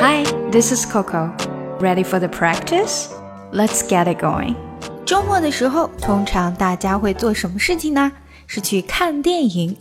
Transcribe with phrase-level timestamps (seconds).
[0.00, 1.32] Hi, this is Coco.
[1.80, 3.08] Ready for the practice?
[3.52, 4.54] Let's get it going.
[5.04, 8.10] 周末的时候，通常大家会做什么事情呢？
[8.46, 9.76] 是去看电影，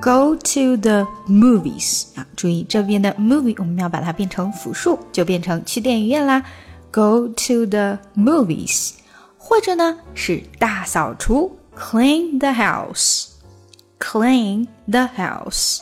[0.00, 2.26] go to the movies 啊。
[2.36, 6.42] 注意这边的 movie 我们要把它变成复数，就变成去电影院啦。
[6.90, 8.92] Go to the movies，
[9.36, 15.80] 或者呢是大扫除，clean the house，clean the house。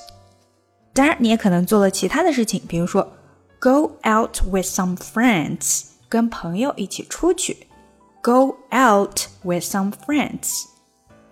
[0.94, 3.12] 当然，你也可能做了其他的事情，比如说
[3.59, 7.67] Go out with some friends，跟朋友一起出去
[8.21, 10.65] ，go out with some friends，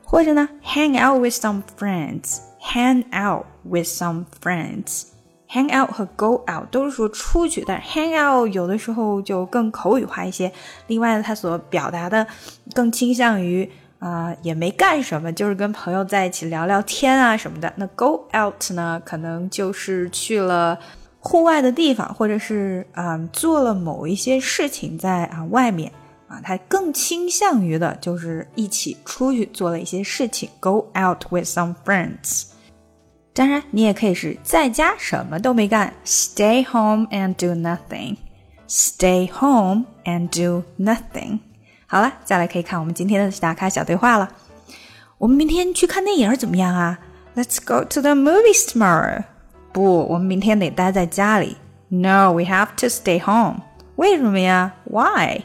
[0.04, 5.04] 或者呢 hang out with some friends，hang out with some friends。
[5.48, 10.52] hang out 和 go out 都是说出去，但 hang out 有的时候就更口语化一些。
[10.88, 12.28] 另外呢，它所表达的
[12.74, 13.72] 更倾向于。
[13.98, 17.74] 啊、也没干什么，就是跟朋友在一起聊聊天啊什么的。
[17.78, 20.78] 那 go out 呢，可能就是去了
[21.28, 25.92] 户外的地方，或者是啊、做了某一些事情在啊外面
[26.28, 30.48] 啊，他更倾向于的就是一起出去做了一些事情。
[30.60, 32.44] Go out with some friends。
[33.34, 38.18] 当然，你也可以是在家什么都没干，stay home and do nothing。
[38.70, 41.40] Stay home and do nothing。
[41.88, 44.32] 好了，再来可以看我们今天的打卡小对话了。
[45.18, 47.00] 我们明天去看电影怎么样啊
[47.36, 49.24] ？Let's go to the movies tomorrow。
[49.75, 51.57] 不，我们明天得待在家里。
[51.89, 53.63] No, we have to stay home。
[53.97, 54.73] 为什么呀？
[54.85, 55.43] Why？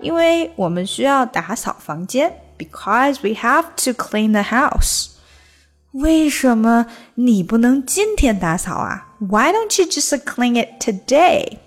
[0.00, 2.40] 因为我们需要打扫房间。
[2.58, 5.08] Because we have to clean the house。
[5.92, 9.08] 为什么你不能今天打扫啊？
[9.18, 11.58] Why don't you just clean it today？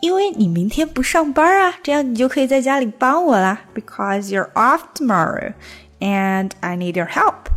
[0.00, 3.60] 因为你明天不上班啊，这样你就可以在家里帮我啦。
[3.74, 5.52] Because you're off tomorrow,
[6.00, 7.50] and I need your help.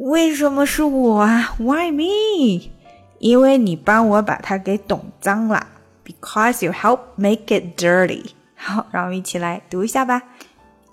[0.00, 2.70] 为什么是我啊？Why me?
[3.18, 5.66] 因为你帮我把它给懂脏了。
[6.02, 8.30] Because you help make it dirty.
[8.54, 10.22] 好，让我们一起来读一下吧。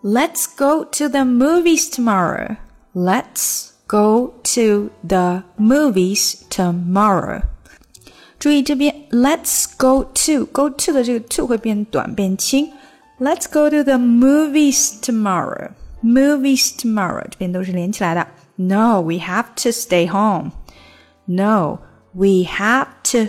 [0.03, 2.57] Let's go to the movies tomorrow.
[2.93, 7.43] Let's go to the movies tomorrow.
[8.37, 12.73] 注意这边，Let's go to go to 的这个 to 会变短变轻。
[13.19, 15.69] Let's go to the movies tomorrow.
[16.03, 18.27] Movies tomorrow 这边都是连起来的。
[18.56, 20.52] No, we have to stay home.
[21.26, 21.80] No,
[22.12, 23.28] we have to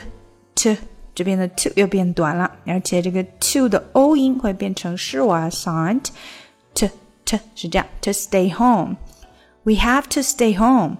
[0.55, 0.81] to
[1.15, 6.87] 这边的 to 又变短了，而且这个 to 的 o 音会变成是我 sound。to
[7.25, 8.97] to 是这样，to stay home.
[9.63, 10.97] We have to stay home.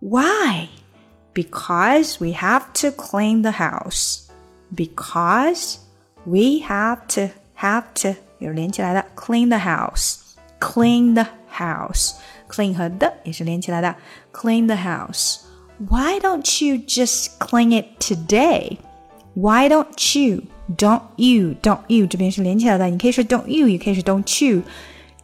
[0.00, 0.68] Why?
[1.38, 4.28] because we have to clean the house.
[4.74, 5.78] Because
[6.26, 10.16] we have to have to 有连起来的 clean the house.
[10.58, 12.14] Clean the house.
[12.52, 13.94] Clean 和的也是连起来的
[14.32, 15.38] clean the house.
[15.78, 18.78] Why don't you just clean it today?
[19.34, 20.42] Why don't you?
[20.76, 21.54] Don't you?
[21.62, 24.62] Don't you 这边是连起来的，你可以说 don't you，也可以说 don't you.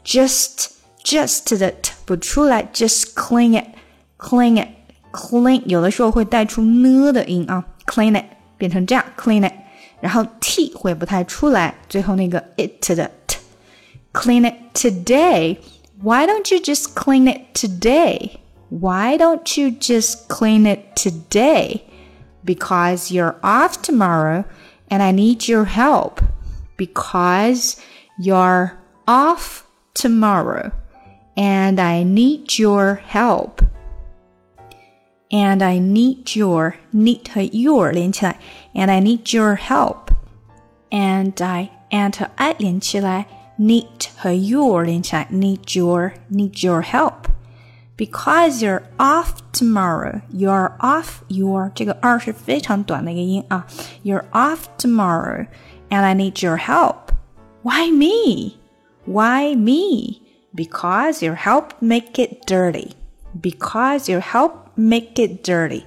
[0.04, 0.68] Just
[1.02, 3.66] just 的 t 不出来，just clean it,
[4.18, 4.68] clean it.
[5.12, 8.24] clean 有的时候会带出呢的音啊，clean it
[8.56, 9.52] 变成这样 clean it，
[10.00, 13.38] 然后 t 会不太出来，最后那个 it 的 t
[14.12, 15.56] clean it today。
[16.00, 18.40] Why don't you just clean it today?
[18.68, 21.84] Why don't you just clean it today?
[22.44, 24.44] Because you're off tomorrow
[24.90, 26.20] and I need your help.
[26.76, 27.80] Because
[28.18, 30.72] you're off tomorrow
[31.36, 33.62] and I need your help
[35.30, 38.36] and I need your need 和 your 连起来，
[38.74, 43.26] and I need your help。and I and 和 I 连起来
[43.58, 51.96] ，need 和 your 连起来，need your need your help。Because you're off tomorrow, you're off your 这个
[52.00, 53.66] r 是非常短的一个音啊。
[54.02, 55.46] You're off tomorrow,
[55.90, 57.12] and I need your help.
[57.62, 58.56] Why me?
[59.06, 60.22] Why me?
[60.52, 62.92] Because your help make it dirty.
[63.40, 65.84] Because your help make it dirty.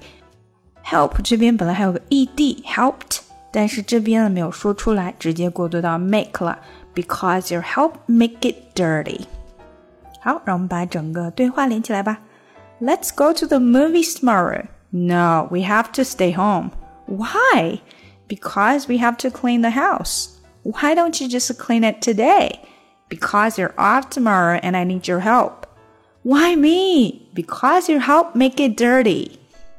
[0.82, 3.20] Help 这边本来还有个 ed helped，
[3.52, 6.58] 但是这边呢没有说出来，直接过渡到 make 了。
[6.94, 9.26] Because your help make it dirty.
[10.20, 12.18] 好，让我们把整个对话连起来吧。
[12.80, 14.66] Let's go to the movies tomorrow.
[14.90, 16.70] No, we have to stay home.
[17.06, 17.80] Why?
[18.28, 20.38] Because we have to clean the house.
[20.62, 22.60] Why don't you just clean it today?
[23.08, 25.66] Because you're off tomorrow and I need your help.
[26.22, 27.30] Why me?
[27.32, 29.38] Because your help make it dirty.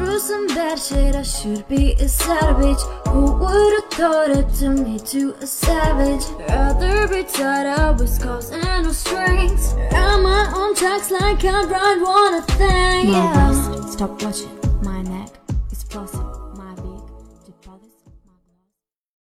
[0.00, 2.80] Through some bad shit, I should be a savage.
[3.08, 6.24] Who would've thought it to me to a savage?
[6.48, 9.74] Rather be tied up with scars and no strings.
[9.92, 13.08] Run my own tracks like I ride one a thing.
[13.08, 13.86] Yeah.
[13.90, 14.59] Stop watching.